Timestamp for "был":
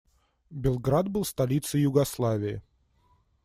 1.09-1.23